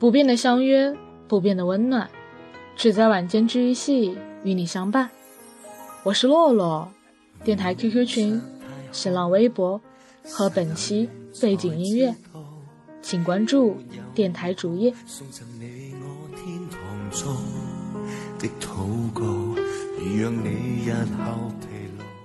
[0.00, 0.96] 不变的相约，
[1.28, 2.08] 不变的温暖，
[2.74, 5.10] 只在晚间治愈系与你相伴。
[6.02, 6.90] 我是洛洛，
[7.44, 8.40] 电台 QQ 群、
[8.92, 9.78] 新浪微博
[10.24, 11.06] 和本期
[11.42, 12.14] 背景音乐，
[13.02, 13.76] 请关注
[14.14, 14.94] 电台主页。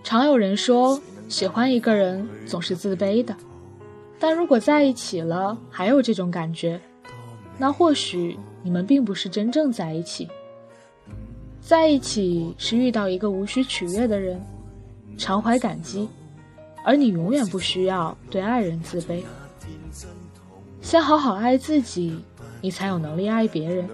[0.01, 3.35] 常有人说，喜欢一个人总是自卑的，
[4.17, 6.79] 但如果在一起了还有这种感觉，
[7.57, 10.27] 那或许你们并不是真正在一起。
[11.61, 14.39] 在一起是遇到一个无需取悦的人，
[15.17, 16.07] 常怀感激，
[16.83, 19.23] 而你永远不需要对爱人自卑。
[20.81, 22.19] 先好好爱自己，
[22.61, 23.89] 你才有能力爱别人。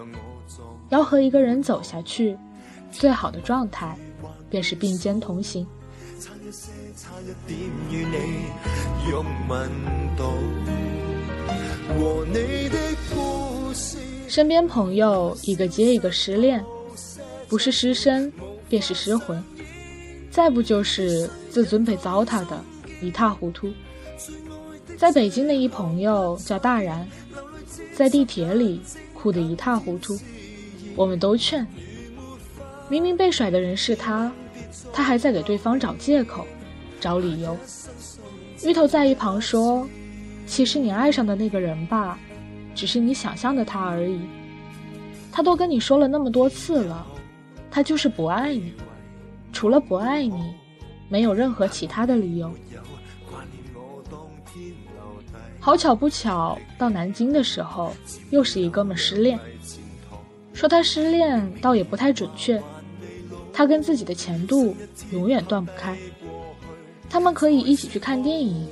[0.90, 2.38] 要和一个人走下去，
[2.92, 3.98] 最好的状态
[4.50, 5.66] 便是并肩同行。
[14.32, 16.64] 身边朋友一个接一个失恋，
[17.50, 18.32] 不是失身
[18.70, 19.44] 便是失魂，
[20.30, 22.64] 再不就是自尊被糟蹋的
[23.02, 23.70] 一塌糊涂。
[24.98, 27.06] 在北京的一朋友叫大然，
[27.94, 28.80] 在地铁里
[29.14, 30.18] 哭得一塌糊涂。
[30.96, 31.68] 我们都劝，
[32.88, 34.32] 明明被甩的人是他，
[34.94, 36.48] 他还在给对方找借口、
[37.02, 37.58] 找理由。
[38.64, 39.86] 芋头在一旁说
[40.48, 42.18] ：“其实你爱上的那个人吧，
[42.74, 44.20] 只是你想象的他而已。
[45.32, 47.06] 他都跟你说了那么多次了，
[47.70, 48.74] 他就是不爱你，
[49.54, 50.54] 除了不爱你，
[51.08, 52.52] 没有任何其他的理由。”
[55.64, 57.94] 好巧不巧，到南京的时候，
[58.32, 59.40] 又是一哥们失恋。
[60.54, 62.62] 说他失恋倒也不太准确，
[63.54, 64.76] 他跟自己的前度
[65.12, 65.96] 永远断不开。
[67.10, 68.68] 他们可以一起去看电影，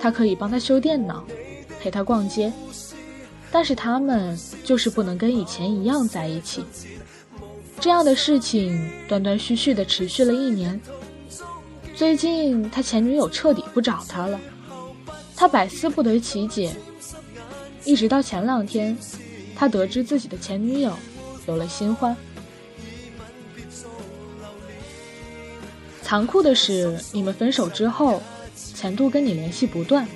[0.00, 1.24] 他可以帮他修电脑，
[1.80, 2.52] 陪他逛街，
[3.52, 6.64] 但是他们就是不能跟以前一样在一起。
[7.78, 10.80] 这样的事情断断续续的持续了一年。
[11.94, 14.40] 最近他前女友彻底不找他了，
[15.36, 16.74] 他百思不得其解。
[17.84, 18.96] 一直到前两天。
[19.54, 20.92] 他得知自己的前女友
[21.46, 22.16] 有了新欢。
[26.02, 28.20] 残酷的是，你们分手之后，
[28.56, 30.08] 前度跟你联系不断，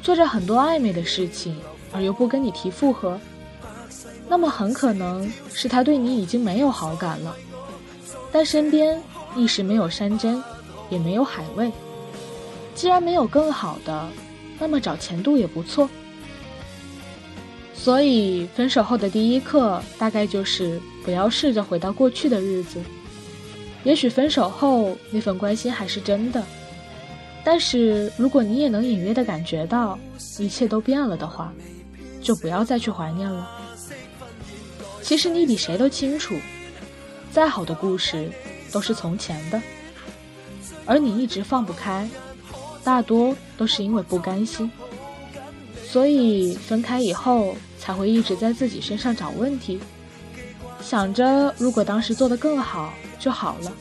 [0.00, 1.54] 做着很多暧昧的事情，
[1.92, 3.20] 而又不跟你提复合，
[4.28, 7.36] 那么很可能是他对你已经没有好感了。
[8.32, 9.00] 但身边
[9.36, 10.42] 一时没有山珍，
[10.88, 11.70] 也没有海味。
[12.74, 14.08] 既然没有更好的，
[14.58, 15.88] 那么找前度也不错。
[17.74, 22.80] 所以，分手后的第一课，大概就是不要试着回到过去的日子。
[23.84, 26.42] 也许分手后那份关心还是真的，
[27.42, 29.98] 但是如果你也能隐约的感觉到
[30.38, 31.52] 一切都变了的话，
[32.22, 33.50] 就不要再去怀念了。
[35.02, 36.36] 其实你比谁都清楚，
[37.30, 38.30] 再好的故事
[38.70, 39.60] 都是从前的，
[40.86, 42.08] 而你一直放不开，
[42.84, 44.70] 大多都是因为不甘心。
[45.84, 47.54] 所以分开以后。
[47.82, 49.80] 才会一直在自己身上找问题，
[50.80, 53.72] 想着如果当时做得更好就好了。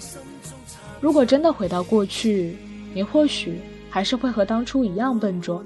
[1.00, 2.58] 如果真的回到过去，
[2.96, 5.64] 你或许还是会和当初一样笨拙。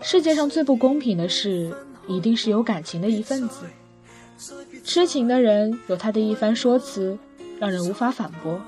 [0.00, 1.72] 世界上最不公平的事，
[2.06, 3.66] 一定是有感情的一份子。
[4.84, 7.18] 痴情的人有他的一番说辞，
[7.58, 8.58] 让人无法反驳；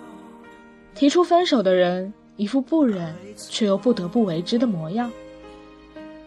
[0.95, 5.11] 提出分手的人，一副不忍却又不得不为之的模样。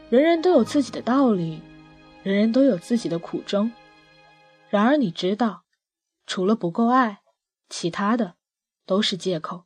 [0.10, 1.62] 人人都有自己的道理，
[2.24, 3.72] 人人都有自己的苦衷。
[4.70, 5.64] 然而，你知道，
[6.26, 7.20] 除了不够爱，
[7.70, 8.36] 其他的
[8.86, 9.66] 都是借口。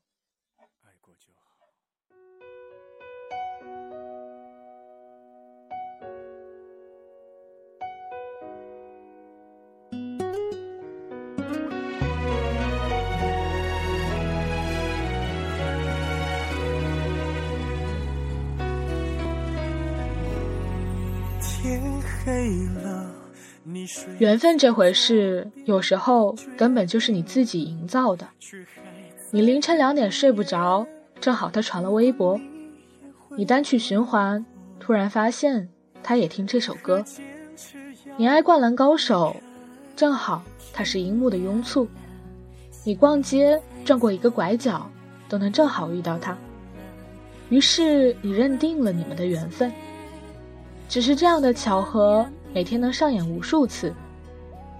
[24.20, 28.28] 缘分这回事，有时候根本就是你自己营造的。
[29.32, 30.86] 你凌晨两点睡不着，
[31.22, 32.40] 正好他传了微博，
[33.38, 34.46] 你单曲循环，
[34.80, 35.70] 突然发现
[36.04, 37.04] 他也听这首歌。
[38.18, 39.36] 你爱灌篮高手，
[39.96, 41.88] 正好他是樱木的拥簇。
[42.84, 44.90] 你逛街转过一个拐角，
[45.30, 46.38] 都能正好遇到他。
[47.50, 49.72] 于是你认定了你们的缘分。
[50.90, 53.94] 只是这样的巧合，每天能上演无数次，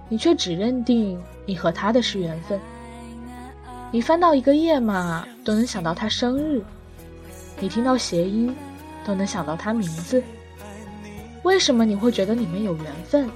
[0.08, 2.58] 你却只认定你和他的是缘分。
[3.90, 6.62] 你翻到一个页码都能想到他生日，
[7.60, 8.54] 你听到谐音
[9.04, 10.22] 都能想到他名字。
[11.42, 13.30] 为什么你会觉得你们有缘分？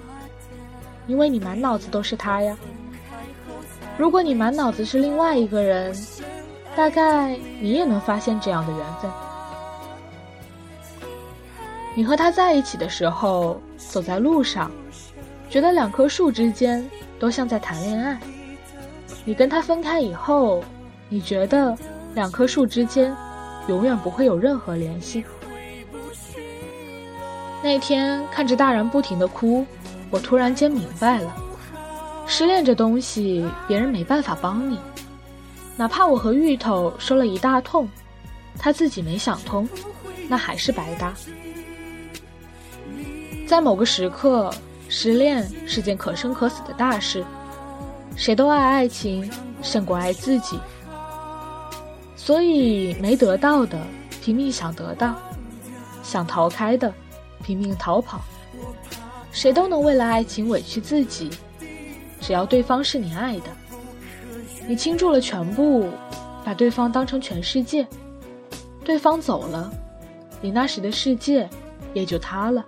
[1.06, 2.56] 因为你满脑子都是他呀。
[3.98, 5.94] 如果你满脑子是另外一个人，
[6.74, 9.10] 大概你也能发现这样的缘分。
[11.94, 14.70] 你和他在一起的时候，走在路上，
[15.50, 18.16] 觉得两棵树之间都像在谈恋爱；
[19.24, 20.64] 你跟他分开以后，
[21.10, 21.76] 你觉得
[22.14, 23.14] 两棵树之间
[23.68, 25.22] 永远不会有任何联系。
[27.62, 29.64] 那天看着大人不停的哭，
[30.10, 31.36] 我突然间明白了，
[32.26, 34.78] 失恋这东西别人没办法帮你，
[35.76, 37.86] 哪怕我和芋头说了一大通，
[38.58, 39.68] 他自己没想通，
[40.26, 41.12] 那还是白搭。
[43.52, 44.50] 在某个时刻，
[44.88, 47.22] 失恋是件可生可死的大事。
[48.16, 50.58] 谁都爱爱情胜过爱自己，
[52.16, 53.78] 所以没得到的
[54.22, 55.14] 拼命想得到，
[56.02, 56.90] 想逃开的
[57.44, 58.22] 拼命逃跑。
[59.32, 61.28] 谁都能为了爱情委屈自己，
[62.22, 63.50] 只要对方是你爱的，
[64.66, 65.90] 你倾注了全部，
[66.42, 67.86] 把对方当成全世界。
[68.82, 69.70] 对方走了，
[70.40, 71.46] 你那时的世界
[71.92, 72.64] 也就塌了。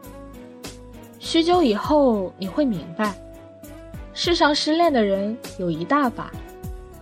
[1.24, 3.14] 许久以后，你会明白，
[4.12, 6.30] 世上失恋的人有一大把，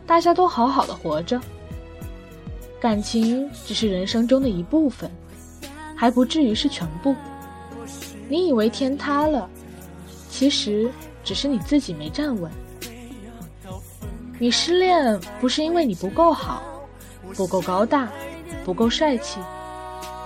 [0.06, 1.40] 大家都好好的活着。
[2.80, 5.10] 感情只是人生中的一部分，
[5.96, 7.16] 还不至于是全部。
[8.28, 9.50] 你以为天塌了，
[10.30, 10.88] 其实
[11.24, 12.48] 只是你自己没站稳。
[14.38, 16.62] 你失恋不是因为你不够好，
[17.34, 18.08] 不够高大，
[18.64, 19.40] 不够帅气，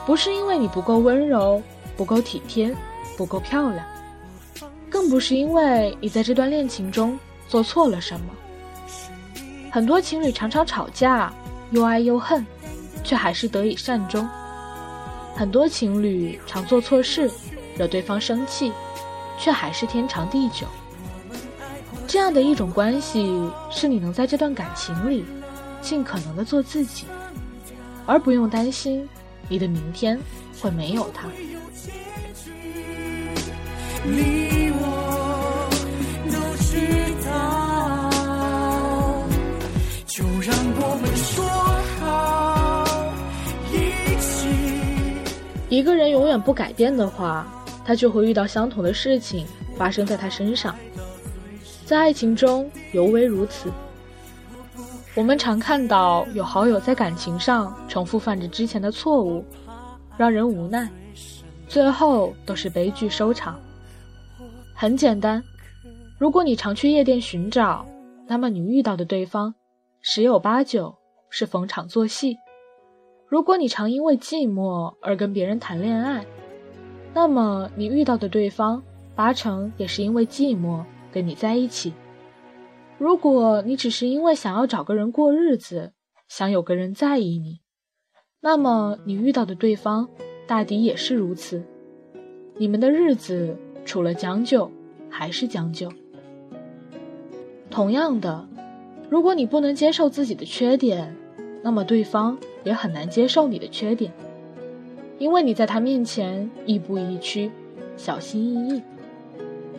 [0.04, 1.62] 不是因为你不够温柔，
[1.96, 2.76] 不够体贴。
[3.16, 3.86] 不够漂亮，
[4.90, 7.18] 更不是因为你在这段恋情中
[7.48, 8.26] 做错了什么。
[9.70, 11.32] 很多情侣常常吵架，
[11.70, 12.44] 又爱又恨，
[13.02, 14.28] 却还是得以善终。
[15.34, 17.30] 很多情侣常做错事，
[17.76, 18.72] 惹对方生气，
[19.38, 20.66] 却还是天长地久。
[22.06, 25.24] 这样的一种关系，是你能在这段感情里，
[25.82, 27.04] 尽可能的做自己，
[28.06, 29.06] 而不用担心
[29.48, 30.18] 你的明天
[30.60, 31.28] 会没有他。
[43.72, 44.48] 一起。
[45.68, 47.46] 一个人永远不改变的话，
[47.84, 50.74] 他就会遇到相同的事情发生在他身上。
[51.84, 53.70] 在爱情中尤为如此。
[55.14, 59.44] 我们常看到有好友在感情上重复犯着之前的错误，
[60.16, 60.88] 让人无奈，
[61.68, 63.58] 最后都是悲剧收场。
[64.78, 65.42] 很简单，
[66.18, 67.86] 如果你常去夜店寻找，
[68.26, 69.54] 那么你遇到的对方
[70.02, 70.94] 十有八九
[71.30, 72.34] 是逢场作戏；
[73.26, 76.26] 如果你常因为寂寞而跟别人谈恋爱，
[77.14, 78.82] 那么你遇到的对方
[79.14, 81.90] 八成也是因为寂寞跟你在一起；
[82.98, 85.94] 如果你只是因为想要找个人过日子，
[86.28, 87.60] 想有个人在意你，
[88.42, 90.06] 那么你遇到的对方
[90.46, 91.64] 大抵也是如此。
[92.58, 93.56] 你们的日子。
[93.86, 94.70] 除了将就，
[95.08, 95.90] 还是将就。
[97.70, 98.46] 同样的，
[99.08, 101.16] 如果你不能接受自己的缺点，
[101.62, 104.12] 那么对方也很难接受你的缺点，
[105.18, 107.50] 因为你在他面前亦步亦趋，
[107.96, 108.82] 小心翼翼。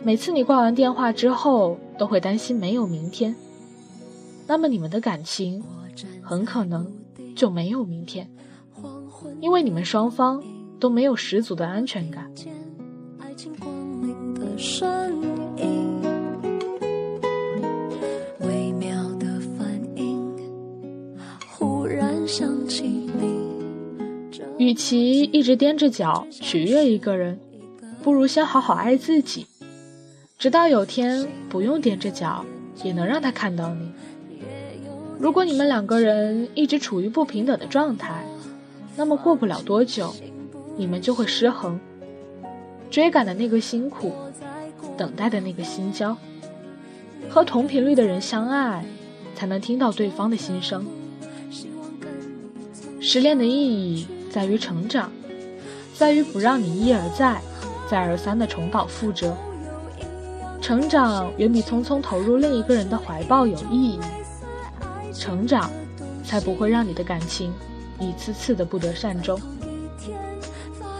[0.02, 3.34] 每次你挂完电话之后，都会担心没有明天，
[4.46, 5.62] 那么你们的感情
[6.22, 6.90] 很可能
[7.36, 8.30] 就没有明天，
[9.40, 10.42] 因为你们双方
[10.78, 12.30] 都没有十足的安全感。
[14.60, 15.12] 身
[15.58, 16.02] 影，
[18.40, 20.36] 微妙的反应，
[21.48, 23.38] 忽然想起你。
[24.58, 27.38] 与其一直踮着脚取悦一个人，
[28.02, 29.46] 不如先好好爱自己，
[30.36, 32.44] 直到有天不用踮着脚
[32.82, 33.92] 也能让他看到你。
[35.20, 38.24] 如果你们两个人一直处于不平等的状态，
[38.96, 40.12] 那么过不了多久，
[40.76, 41.78] 你们就会失衡。
[42.90, 44.12] 追赶的那个辛苦。
[44.96, 46.16] 等待的那个心焦，
[47.30, 48.84] 和同频率的人相爱，
[49.36, 50.84] 才能听到对方的心声。
[53.00, 55.12] 失恋的意义在于成长，
[55.94, 57.40] 在于不让你一而再、
[57.88, 59.36] 再而三的重蹈覆辙。
[60.60, 64.00] 成长远比匆匆投入另一个人的怀抱有意义，
[65.14, 65.70] 成长
[66.24, 67.52] 才不会让你的感情
[68.00, 69.40] 一次次的不得善终。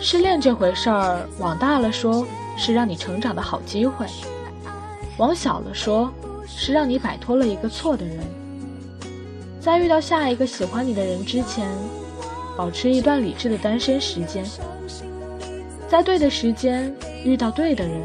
[0.01, 2.27] 失恋这回事儿，往大了说。
[2.61, 4.05] 是让你成长的好机会，
[5.17, 6.13] 往小了说，
[6.45, 8.19] 是让你摆脱了一个错的人。
[9.61, 11.71] 在遇到下一个喜欢你的人之前，
[12.57, 14.45] 保持一段理智的单身时间，
[15.89, 18.03] 在对的时间遇到对的人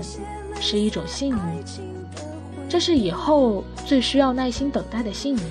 [0.62, 1.64] 是一种幸运，
[2.70, 5.42] 这是以后最需要耐心等待的幸运。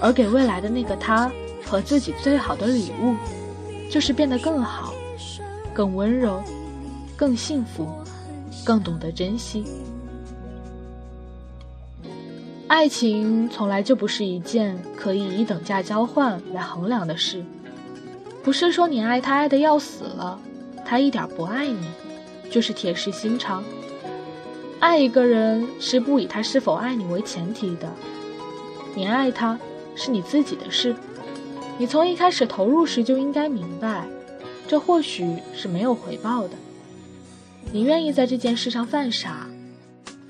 [0.00, 1.30] 而给未来的那个他
[1.64, 3.14] 和自己最好的礼物，
[3.88, 4.91] 就是变得更好、
[5.74, 6.42] 更温柔、
[7.16, 7.88] 更幸福、
[8.64, 9.64] 更懂得珍惜。
[12.68, 17.44] 爱情从来就不是一件可以以等价交换来衡量的事，
[18.42, 20.40] 不是说你爱他爱的要死了，
[20.84, 21.88] 他一点不爱你，
[22.50, 23.62] 就是铁石心肠。
[24.80, 27.88] 爱一个人是不以他是否爱你为前提的，
[28.94, 29.58] 你爱他。
[29.94, 30.96] 是你自己的事，
[31.76, 34.06] 你从一开始投入时就应该明白，
[34.72, 36.54] 这或许是没有回报的。
[37.72, 39.46] 你愿意在这件事上犯傻，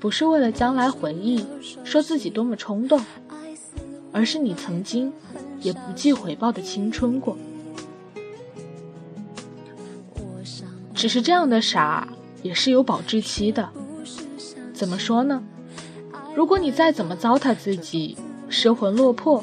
[0.01, 1.45] 不是为了将来回忆
[1.85, 2.99] 说自己多么冲动，
[4.11, 5.13] 而是你曾经
[5.61, 7.37] 也不计回报的青春过。
[10.93, 12.05] 只是这样的傻
[12.41, 13.69] 也是有保质期的。
[14.73, 15.41] 怎么说呢？
[16.35, 18.17] 如果你再怎么糟蹋自己，
[18.49, 19.41] 失魂落魄。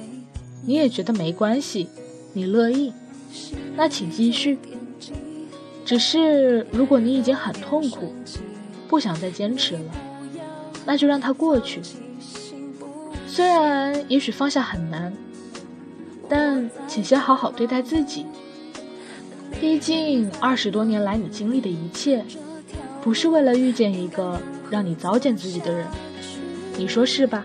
[0.66, 1.88] 你也觉得没关系，
[2.34, 2.92] 你乐意，
[3.74, 4.58] 那请继续。
[5.90, 8.14] 只是如果你已经很痛苦，
[8.86, 9.80] 不想再坚持了，
[10.86, 11.82] 那就让它过去。
[13.26, 15.12] 虽然也许放下很难，
[16.28, 18.24] 但请先好好对待自己。
[19.60, 22.24] 毕竟二十多年来你经历的一切，
[23.02, 25.84] 不是为了遇见一个让你糟践自己的人，
[26.76, 27.44] 你说是吧？